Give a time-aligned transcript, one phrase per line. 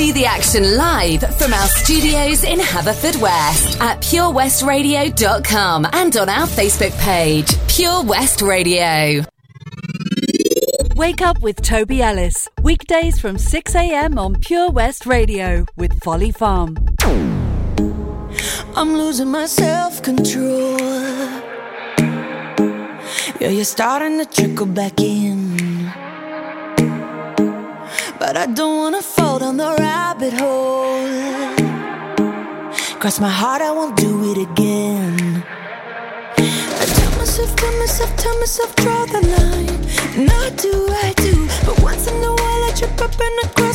[0.00, 6.98] See the action live from our studios in Haverfordwest at purewestradio.com and on our Facebook
[7.00, 9.22] page, Pure West Radio.
[10.96, 12.48] Wake up with Toby Ellis.
[12.62, 14.18] Weekdays from 6 a.m.
[14.18, 16.78] on Pure West Radio with Folly Farm.
[18.74, 20.78] I'm losing my self control.
[23.38, 25.39] Yeah, you're starting to trickle back in.
[28.40, 31.04] I don't wanna fall down the rabbit hole.
[32.98, 35.44] Cross my heart, I won't do it again.
[36.38, 39.80] I tell myself, tell myself, tell myself, draw the line.
[40.30, 41.34] I do, I do.
[41.66, 43.69] But once in a while, I trip up and I cross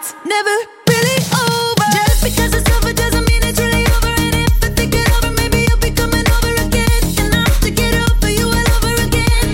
[0.00, 0.56] it's never
[0.88, 1.88] really over.
[1.92, 4.08] Just because it's over doesn't mean it's really over.
[4.08, 7.02] And if I think it over, maybe you'll be coming over again.
[7.20, 9.48] And I have to get over you all over again.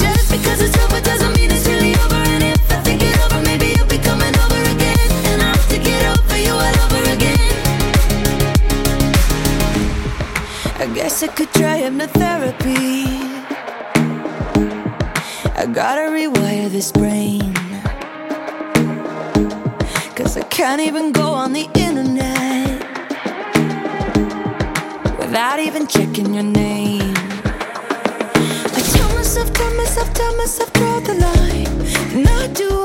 [0.00, 2.22] Just because it's over doesn't mean it's really over.
[2.32, 5.08] And if I think it over, maybe you'll be coming over again.
[5.28, 7.52] And I have to get over you all over again.
[10.80, 13.12] I guess I could try hypnotherapy.
[15.54, 17.47] I gotta rewire this brain.
[20.38, 22.80] I can't even go on the internet
[25.18, 27.12] without even checking your name.
[28.76, 31.66] I tell myself, tell myself, tell myself, draw the line.
[32.14, 32.84] And I do,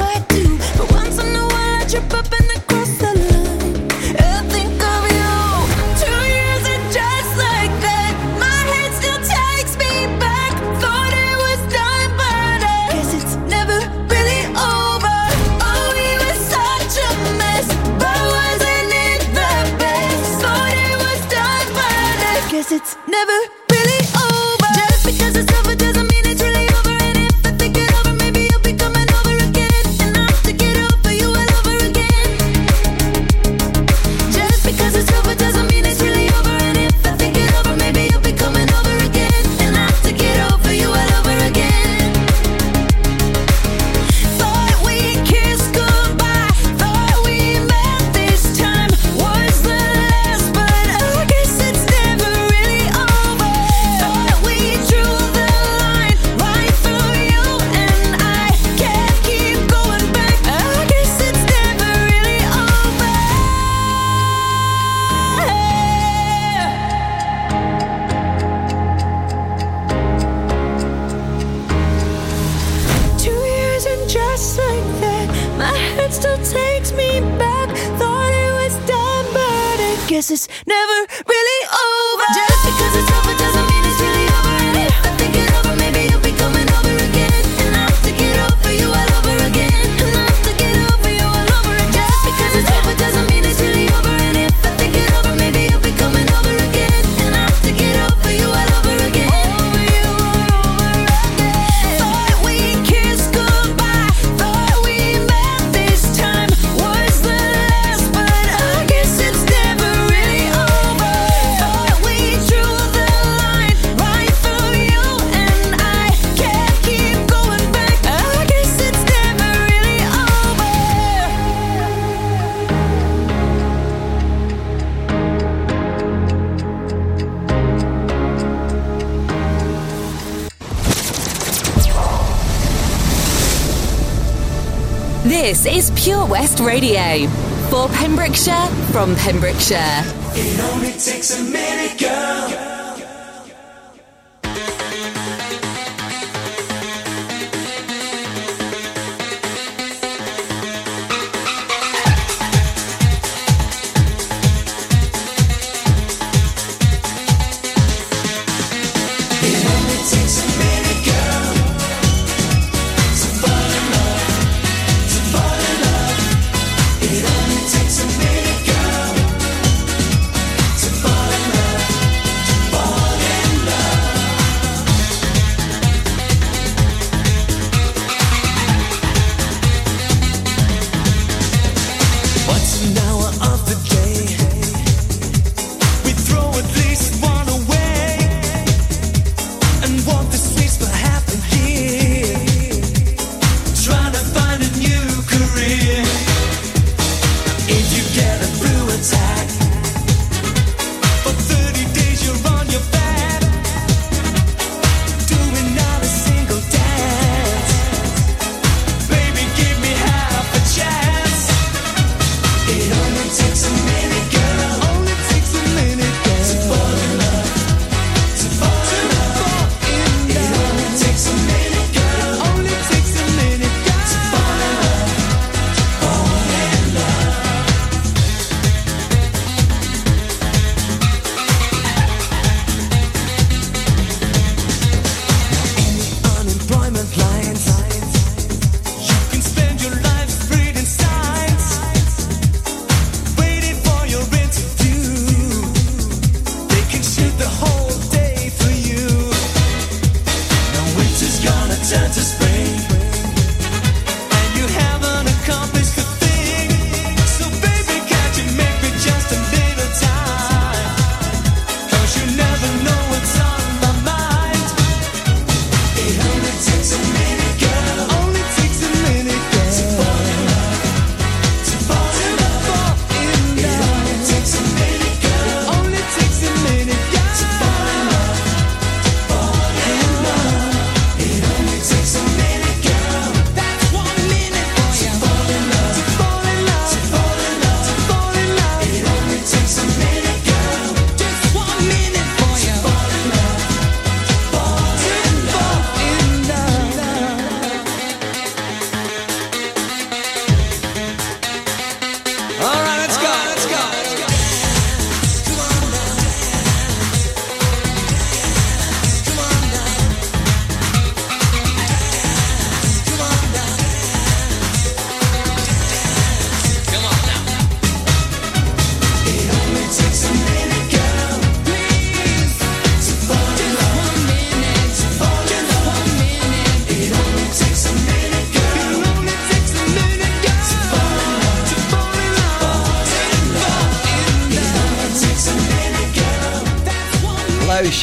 [135.43, 137.27] This is Pure West Radio
[137.69, 140.01] for Pembrokeshire from Pembrokeshire.
[140.35, 141.43] It only takes a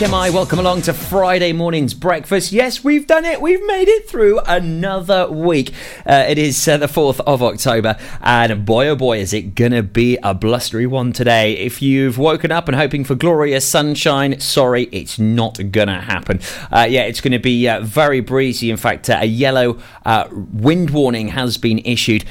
[0.00, 0.32] Shwmae.
[0.32, 2.52] Welcome along to Friday morning's breakfast.
[2.52, 3.43] Yes, we've done it.
[3.43, 5.75] We've made it through another week.
[6.06, 9.73] Uh, it is uh, the 4th of October, and boy oh boy, is it going
[9.73, 11.52] to be a blustery one today.
[11.52, 16.41] If you've woken up and hoping for glorious sunshine, sorry, it's not going to happen.
[16.73, 18.70] Uh, yeah, it's going to be uh, very breezy.
[18.70, 22.25] In fact, uh, a yellow uh, wind warning has been issued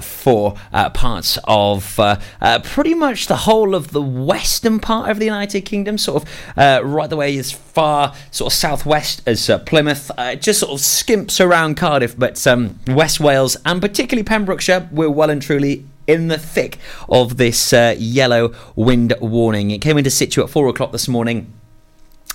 [0.00, 0.54] for
[0.94, 1.98] parts of
[2.62, 7.10] pretty much the whole of the western part of the United Kingdom, sort of right
[7.10, 11.44] the way as far sort of southwest as uh, Plymouth, uh, just sort of skimps
[11.44, 16.38] around Cardiff, but um, West Wales and particularly Pembrokeshire, we're well and truly in the
[16.38, 16.78] thick
[17.08, 19.70] of this uh, yellow wind warning.
[19.70, 21.52] It came into situ at four o'clock this morning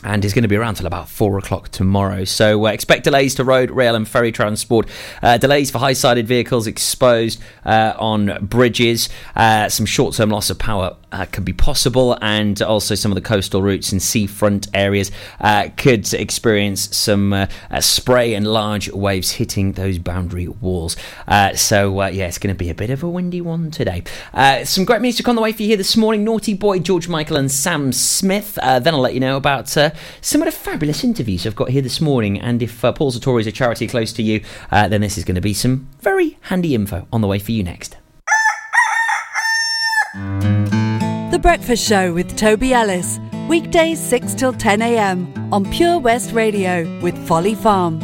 [0.04, 2.24] and is going to be around till about four o'clock tomorrow.
[2.24, 4.90] So uh, expect delays to road, rail, and ferry transport.
[5.22, 9.10] Uh, delays for high-sided vehicles exposed uh, on bridges.
[9.36, 13.22] Uh, some short-term loss of power uh, could be possible, and also some of the
[13.22, 19.32] coastal routes and seafront areas uh, could experience some uh, uh, spray and large waves
[19.32, 20.96] hitting those boundary walls.
[21.28, 24.04] Uh, so uh, yeah, it's going to be a bit of a windy one today.
[24.64, 26.24] Some great music on the way for you here this morning.
[26.24, 28.56] Naughty Boy, George Michael, and Sam Smith.
[28.56, 32.02] Then I'll let you know about some of the fabulous interviews I've got here this
[32.02, 32.40] morning.
[32.40, 34.42] And if uh, Paul Sartori is a charity close to you,
[34.72, 37.64] then this is going to be some very handy info on the way for you
[37.64, 37.98] next.
[41.42, 43.20] Breakfast Show with Toby Ellis.
[43.50, 45.34] Weekdays 6 till 10 a.m.
[45.52, 48.00] on Pure West Radio with Folly Farm.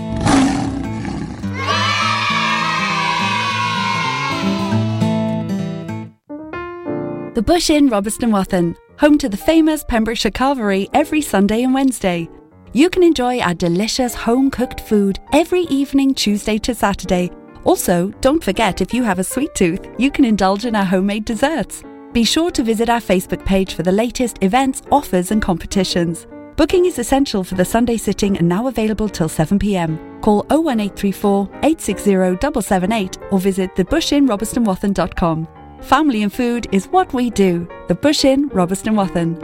[7.36, 12.28] The Bush Inn, Robeston Wathen, home to the famous Pembrokeshire Carvery every Sunday and Wednesday.
[12.74, 17.30] You can enjoy our delicious home cooked food every evening, Tuesday to Saturday.
[17.66, 21.26] Also, don't forget if you have a sweet tooth, you can indulge in our homemade
[21.26, 21.84] desserts.
[22.18, 26.26] Be sure to visit our Facebook page for the latest events, offers, and competitions.
[26.56, 30.00] Booking is essential for the Sunday sitting and now available till 7 pm.
[30.22, 35.48] Call 01834 860 778 or visit thebushinrobertsonwathen.com.
[35.82, 37.68] Family and food is what we do.
[37.88, 39.36] The Bush Inn, Robeston Wathen.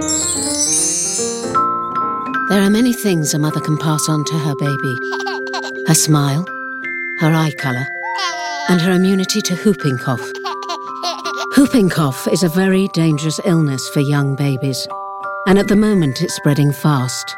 [2.50, 6.44] There are many things a mother can pass on to her baby her smile,
[7.20, 7.86] her eye colour,
[8.68, 10.42] and her immunity to whooping cough.
[11.55, 14.88] Whooping cough is a very dangerous illness for young babies,
[15.45, 17.36] and at the moment it's spreading fast.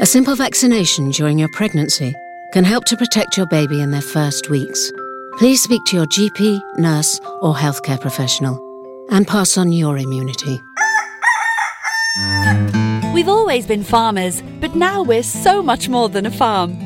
[0.00, 2.16] A simple vaccination during your pregnancy
[2.52, 4.90] can help to protect your baby in their first weeks.
[5.38, 8.58] Please speak to your GP, nurse, or healthcare professional
[9.10, 10.60] and pass on your immunity.
[13.14, 16.85] We've always been farmers, but now we're so much more than a farm.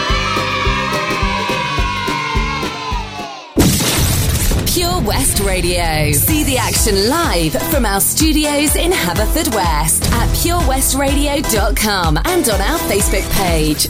[4.81, 6.11] Pure West Radio.
[6.11, 13.31] See the action live from our studios in Haverfordwest at purewestradio.com and on our Facebook
[13.35, 13.89] page.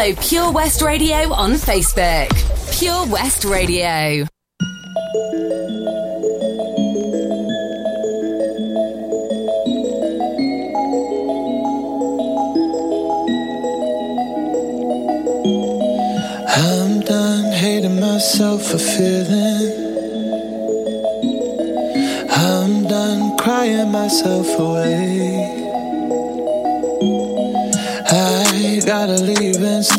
[0.00, 2.28] follow Pure West Radio on Facebook.
[2.78, 4.26] Pure West Radio.
[16.48, 19.72] I'm done hating myself for feeling.
[22.30, 25.09] I'm done crying myself away.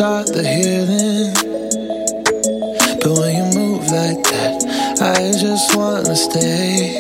[0.02, 1.32] start the healing.
[3.02, 4.58] But when you move like that,
[5.00, 6.91] I just wanna stay.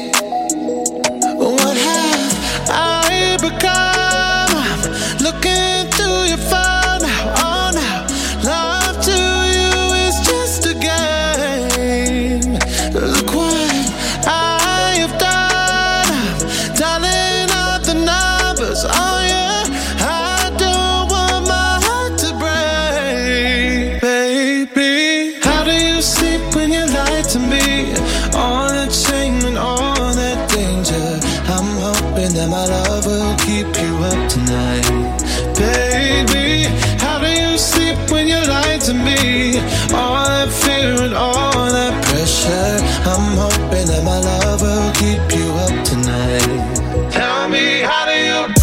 [38.91, 39.59] to me.
[39.93, 42.77] All that fear and all that pressure.
[43.11, 47.11] I'm hoping that my love will keep you up tonight.
[47.11, 48.53] Tell me, how do you?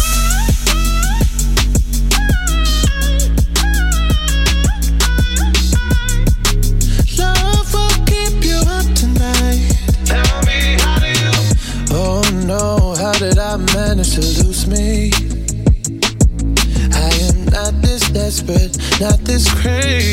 [11.91, 15.11] Oh, managed to lose me.
[16.93, 20.08] I am not this desperate, not this crazy.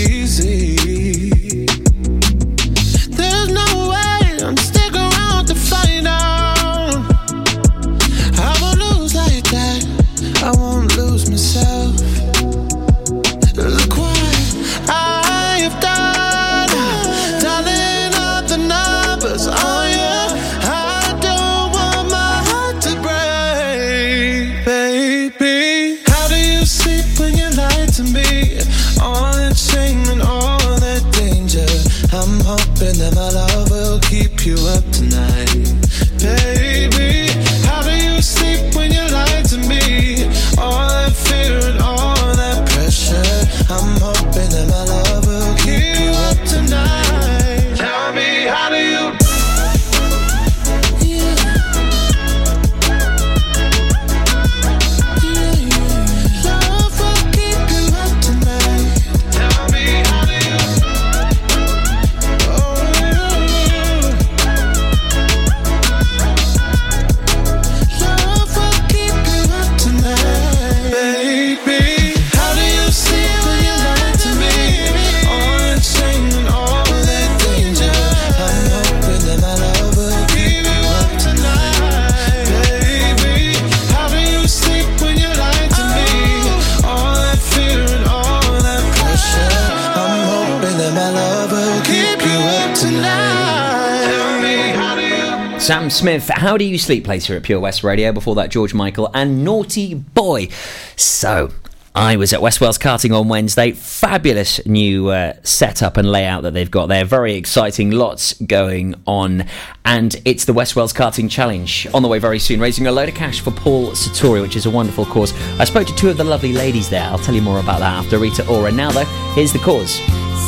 [95.66, 98.12] Sam Smith, How Do You Sleep, plays here at Pure West Radio.
[98.12, 100.46] Before that, George Michael and Naughty Boy.
[100.94, 101.50] So,
[101.92, 103.72] I was at West Wales Karting on Wednesday.
[103.72, 107.04] Fabulous new uh, setup and layout that they've got there.
[107.04, 109.46] Very exciting, lots going on.
[109.84, 113.08] And it's the West Wales Karting Challenge on the way very soon, raising a load
[113.08, 115.32] of cash for Paul Sartori, which is a wonderful cause.
[115.58, 117.02] I spoke to two of the lovely ladies there.
[117.10, 118.70] I'll tell you more about that after Rita Ora.
[118.70, 119.96] Now, though, here's the cause.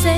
[0.01, 0.18] Say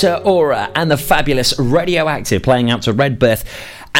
[0.00, 3.44] The fabulous Radioactive playing out to Redberth.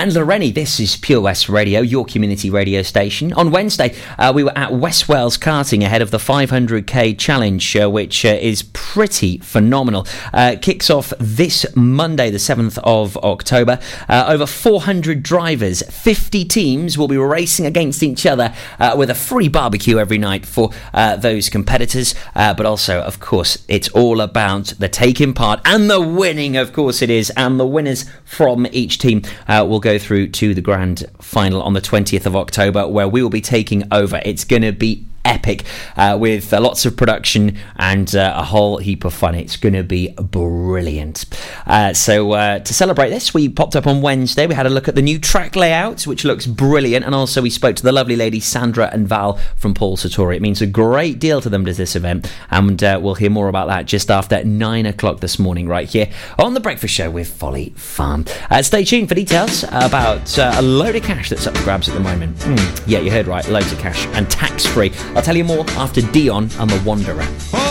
[0.01, 3.35] And Loreni, this is Pure West Radio, your community radio station.
[3.35, 7.91] On Wednesday, uh, we were at West Wales karting ahead of the 500k challenge, uh,
[7.91, 10.07] which uh, is pretty phenomenal.
[10.33, 13.79] Uh, kicks off this Monday, the 7th of October.
[14.09, 19.15] Uh, over 400 drivers, 50 teams will be racing against each other uh, with a
[19.15, 22.15] free barbecue every night for those competitors.
[22.35, 27.03] But also, of course, it's all about the taking part and the winning, of course,
[27.03, 27.29] it is.
[27.37, 31.81] And the winners from each team will go through to the grand final on the
[31.81, 34.21] 20th of October, where we will be taking over.
[34.25, 35.65] It's going to be epic
[35.97, 39.35] uh, with uh, lots of production and uh, a whole heap of fun.
[39.35, 41.25] It's going to be brilliant.
[41.67, 44.47] Uh, so, uh, to celebrate this, we popped up on Wednesday.
[44.47, 47.51] We had a look at the new track layout, which looks brilliant, and also we
[47.51, 50.37] spoke to the lovely ladies Sandra and Val from Paul Sartori.
[50.37, 53.49] It means a great deal to them to this event, and uh, we'll hear more
[53.49, 57.29] about that just after nine o'clock this morning, right here on the Breakfast Show with
[57.29, 58.25] Folly Farm.
[58.63, 62.01] Stay tuned for details about a load of cash that's up for grabs at the
[62.01, 62.43] moment.
[62.43, 64.91] Hmm, yeah, you heard right, loads of cash and tax free.
[65.21, 67.27] I'll tell you more after Dion and the Wanderer.
[67.53, 67.70] Oh,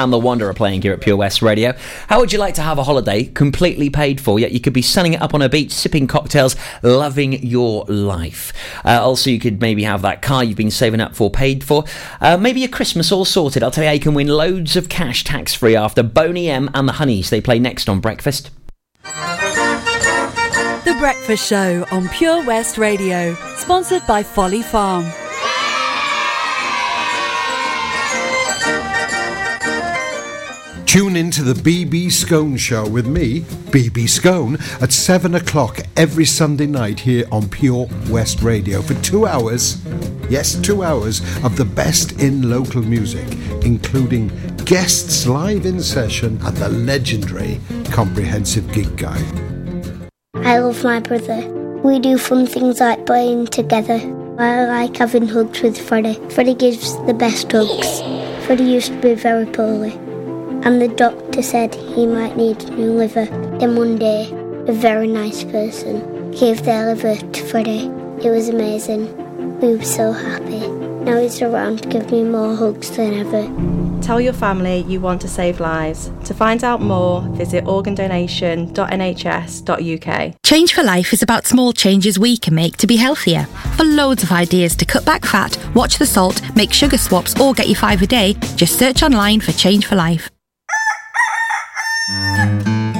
[0.00, 1.74] and the Wanderer playing here at Pure West Radio.
[2.08, 4.80] How would you like to have a holiday completely paid for, yet you could be
[4.82, 8.52] sunning it up on a beach, sipping cocktails, loving your life?
[8.84, 11.84] Uh, also, you could maybe have that car you've been saving up for paid for.
[12.20, 13.62] Uh, maybe a Christmas all sorted.
[13.62, 16.70] I'll tell you how you can win loads of cash tax free after Boney M
[16.72, 17.28] and the Honeyz.
[17.28, 18.50] They play next on Breakfast.
[20.84, 25.04] The Breakfast Show on Pure West Radio, sponsored by Folly Farm.
[30.90, 36.24] Tune in to the BB Scone Show with me, BB Scone, at 7 o'clock every
[36.24, 39.80] Sunday night here on Pure West Radio for two hours.
[40.28, 43.24] Yes, two hours of the best in local music,
[43.64, 44.32] including
[44.64, 47.60] guests live in session and the legendary
[47.92, 50.00] Comprehensive Gig Guide.
[50.34, 51.48] I love my brother.
[51.84, 54.00] We do fun things like playing together.
[54.40, 56.18] I like having hugs with Freddie.
[56.30, 58.00] Freddie gives the best hugs.
[58.44, 59.96] Freddie used to be very poorly,
[60.62, 63.26] and the doctor said he might need a new liver.
[63.58, 64.30] Then one day,
[64.66, 67.90] a very nice person gave their liver to Freddie.
[68.24, 69.16] It was amazing.
[69.60, 70.66] We were so happy.
[70.68, 73.48] Now he's around to give me more hugs than ever.
[74.02, 76.10] Tell your family you want to save lives.
[76.24, 80.34] To find out more, visit organdonation.nhs.uk.
[80.44, 83.44] Change for Life is about small changes we can make to be healthier.
[83.76, 87.54] For loads of ideas to cut back fat, watch the salt, make sugar swaps, or
[87.54, 90.30] get your five a day, just search online for Change for Life.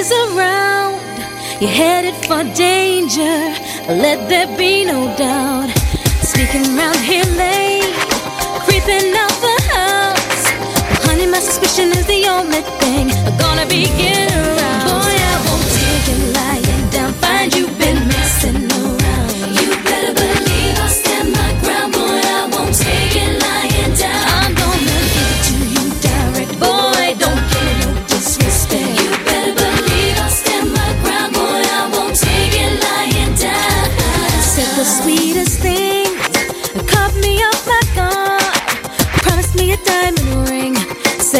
[0.00, 0.96] She's around,
[1.60, 3.36] you're headed for danger.
[3.86, 5.68] Let there be no doubt.
[6.22, 7.92] Sneaking around here late,
[8.64, 10.44] creeping out the house.
[11.04, 13.88] Honey, my suspicion is the only thing I'm gonna be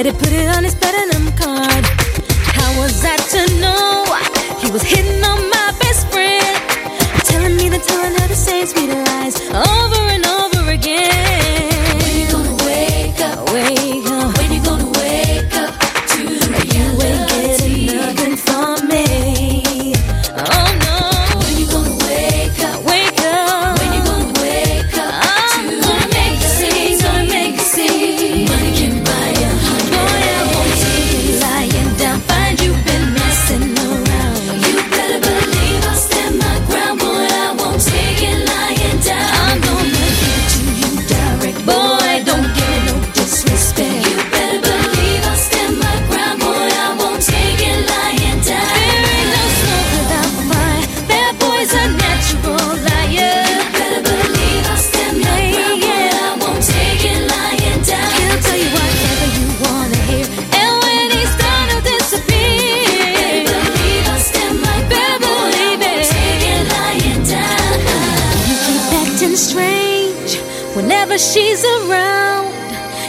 [0.00, 1.84] Said he put it on his platinum card.
[2.56, 4.06] How was I to know
[4.58, 5.22] he was hitting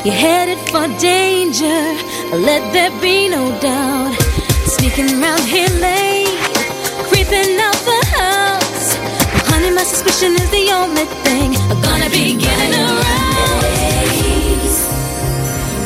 [0.03, 1.79] You're headed for danger.
[2.33, 4.15] Let there be no doubt.
[4.65, 6.41] Sneaking around here late,
[7.05, 8.95] creeping out the house.
[9.45, 13.61] Honey, my suspicion is the only thing I'm gonna be getting around.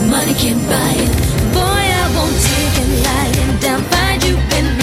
[0.10, 1.12] Money can buy it.
[1.52, 3.82] Boy, I won't take it lying down.
[3.92, 4.75] Find you been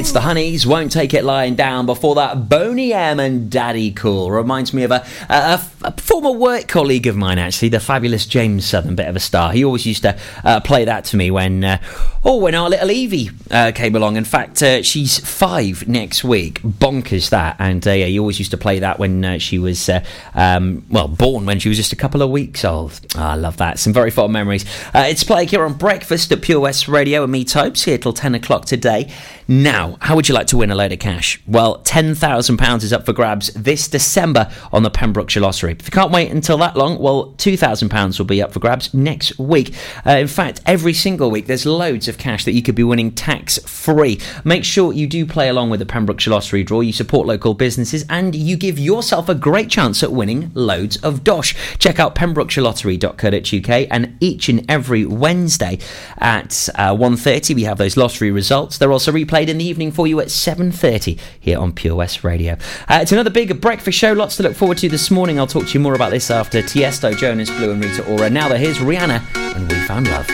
[0.00, 1.84] It's the Honeyz, won't take it lying down.
[1.84, 6.68] Before that, Boney M and Daddy Cool reminds me of a, a, a former work
[6.68, 9.52] colleague of mine, actually, the fabulous James Southern, bit of a star.
[9.52, 11.82] He always used to uh, play that to me when, uh,
[12.24, 14.16] oh, when our little Evie uh, came along.
[14.16, 16.62] In fact, uh, she's five next week.
[16.62, 17.56] Bonkers that.
[17.58, 19.90] And uh, yeah, he always used to play that when uh, she was,
[20.32, 22.98] um, well, born when she was just a couple of weeks old.
[23.16, 23.78] Ah, I love that.
[23.78, 24.64] Some very fond memories.
[24.94, 28.34] It's playing here on Breakfast at Pure West Radio and me, Topes, here till 10
[28.34, 29.12] o'clock today.
[29.52, 31.42] Now, how would you like to win a load of cash?
[31.44, 35.72] Well, £10,000 is up for grabs this December on the Pembrokeshire Lottery.
[35.72, 39.36] If you can't wait until that long, well, £2,000 will be up for grabs next
[39.40, 39.74] week.
[40.06, 43.10] Uh, in fact, every single week there's loads of cash that you could be winning
[43.10, 44.20] tax free.
[44.44, 48.04] Make sure you do play along with the Pembrokeshire Lottery draw, you support local businesses,
[48.08, 51.56] and you give yourself a great chance at winning loads of dosh.
[51.80, 55.80] Check out pembrokeshirelottery.co.uk and each and every Wednesday
[56.18, 58.78] at uh, 1.30 we have those lottery results.
[58.78, 62.54] They're also replayed in the evening for you at 7.30 here on Pure West Radio.
[62.88, 65.38] Uh, it's another big breakfast show, lots to look forward to this morning.
[65.38, 68.28] I'll talk to you more about this after Tiesto, Jonas Blue and Rita Ora.
[68.30, 69.22] Now that here's Rihanna
[69.56, 70.28] and We Found Love.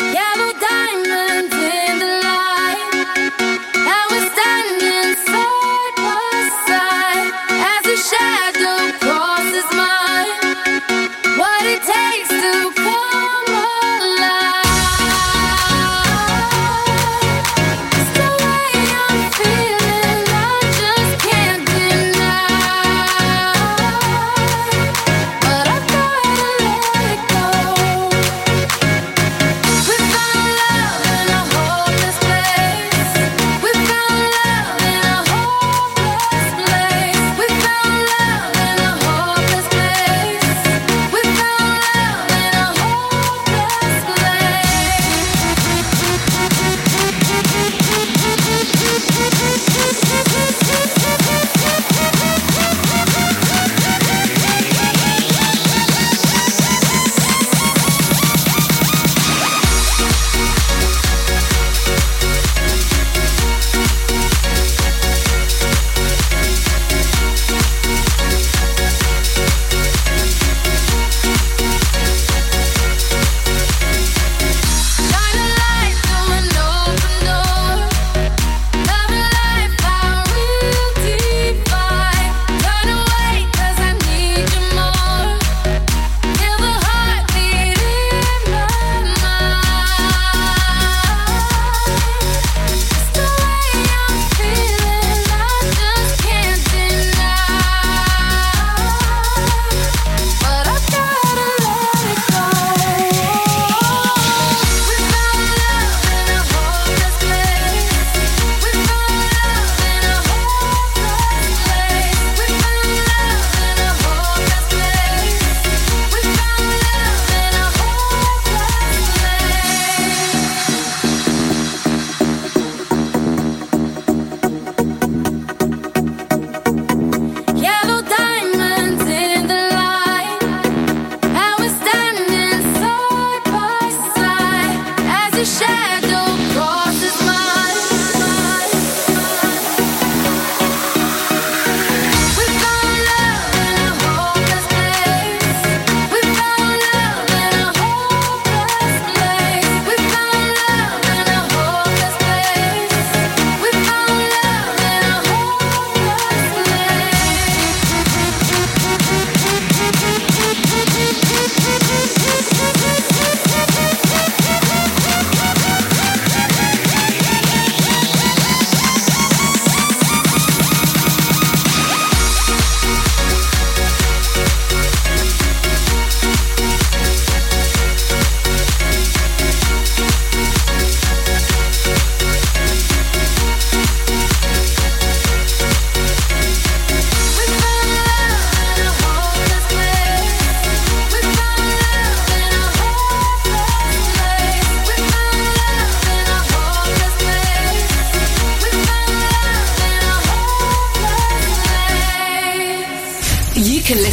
[0.00, 0.51] Yellow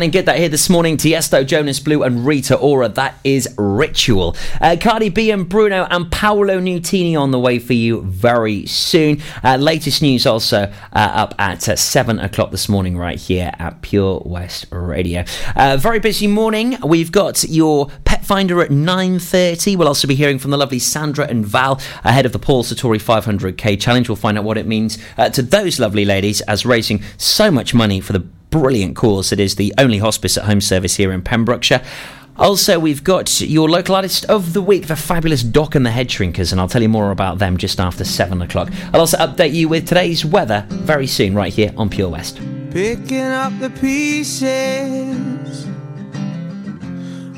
[0.00, 0.96] Sounding good that here this morning.
[0.96, 2.88] Tiesto, Jonas Blue, and Rita Ora.
[2.88, 4.34] That is Ritual.
[4.58, 9.20] Uh, Cardi B and Bruno and Paolo Nutini on the way for you very soon.
[9.44, 13.82] Uh, latest news also uh, up at uh, 7 o'clock this morning, right here at
[13.82, 15.22] Pure West Radio.
[15.54, 16.78] Uh, very busy morning.
[16.82, 19.76] We've got your pet finder at 9.30.
[19.76, 23.02] We'll also be hearing from the lovely Sandra and Val ahead of the Paul Sartori
[23.02, 24.08] 500k challenge.
[24.08, 27.74] We'll find out what it means uh, to those lovely ladies as raising so much
[27.74, 31.22] money for the brilliant cause that is the only hospice at home service here in
[31.22, 31.82] Pembrokeshire.
[32.36, 36.08] Also, we've got your local artist of the week, the fabulous Doc and the Head
[36.08, 38.70] Shrinkers, and I'll tell you more about them just after 7 o'clock.
[38.94, 42.40] I'll also update you with today's weather very soon, right here on Pure West.
[42.70, 45.66] Picking up the pieces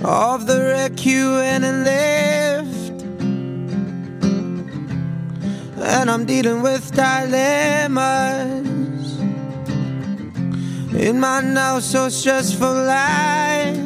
[0.04, 3.02] of the wreck you went and left.
[5.82, 8.81] And I'm dealing with dilemmas
[10.94, 13.76] in my now so stressful life.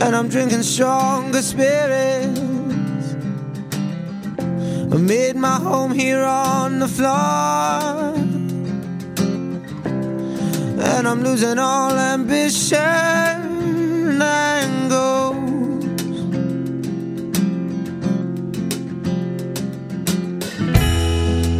[0.00, 2.40] And I'm drinking stronger spirits.
[4.38, 8.14] I made my home here on the floor.
[10.90, 12.78] And I'm losing all ambition
[14.22, 15.34] and goals.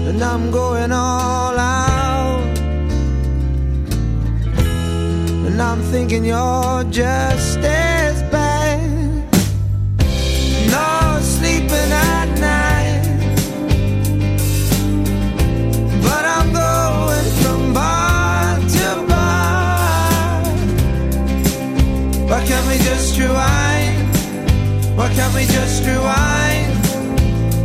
[0.09, 1.88] And I'm going all out.
[5.61, 8.79] and I'm thinking you're just as bad.
[10.71, 13.03] No sleeping at night,
[16.05, 20.43] but I'm going from bar to bar.
[22.31, 23.99] Why can't we just rewind?
[24.97, 26.73] Why can't we just rewind?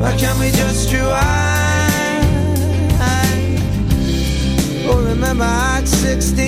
[0.01, 1.43] Why can't we just rewind?
[4.85, 6.42] Oh, remember at 16.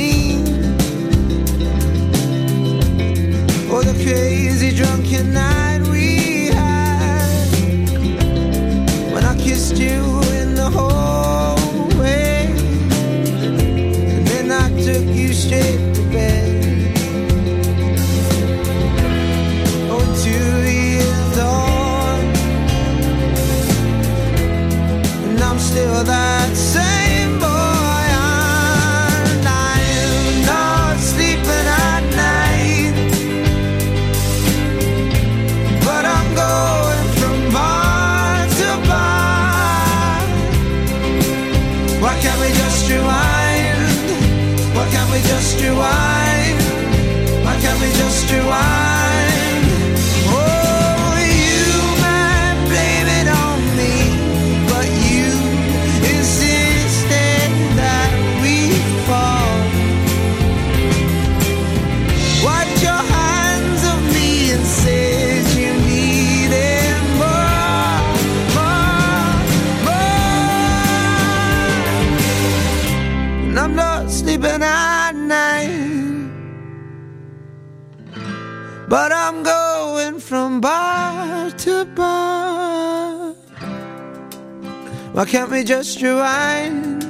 [85.95, 87.03] just rewind?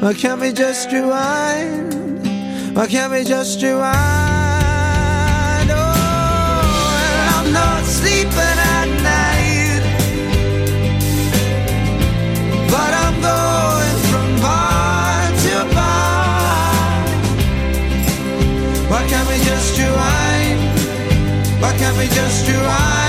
[0.00, 1.94] Why can't we just rewind?
[2.74, 3.84] Why can't we just rewind?
[5.70, 5.76] Oh,
[7.12, 9.82] and I'm not sleeping at night,
[12.70, 17.04] but I'm going from bar to bar.
[18.90, 20.60] Why can't we just rewind?
[21.60, 23.05] Why can't we just rewind?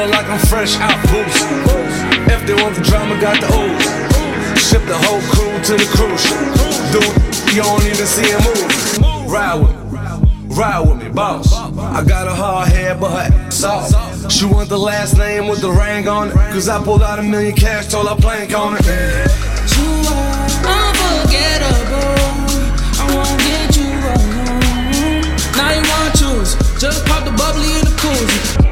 [0.00, 1.44] feeling like I'm fresh out boost.
[2.32, 4.60] If they want the drama, got the ooze.
[4.68, 6.24] Ship the whole crew to the cruise.
[6.92, 9.30] Dude, you don't even see him move.
[9.30, 11.52] Ride with me, ride with me, boss.
[11.52, 14.30] I got a hard head, but her ass off.
[14.30, 16.34] She want the last name with the ring on it.
[16.52, 18.84] Cause I pulled out a million cash, told her plank on it.
[19.76, 22.16] You are unforgettable.
[23.00, 25.22] I won't get you alone.
[25.56, 26.54] Now you wanna choose.
[26.80, 28.69] Just pop the bubbly in the koozie.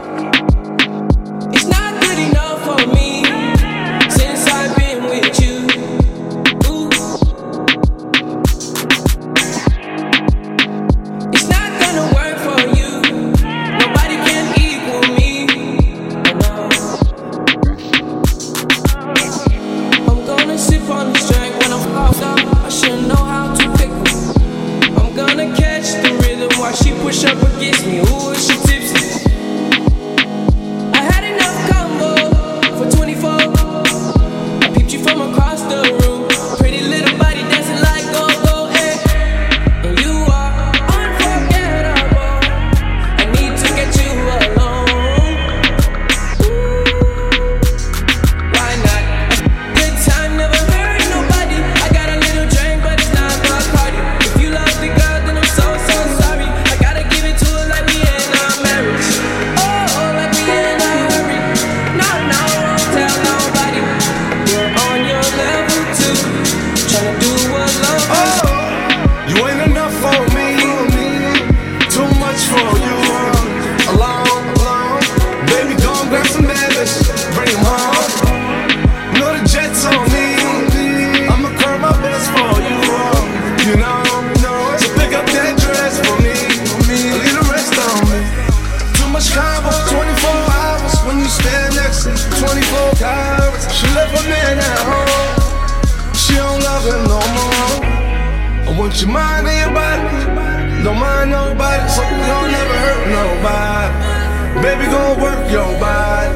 [104.78, 106.27] baby, gonna work your body.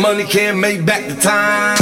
[0.00, 1.79] money can't make back the time.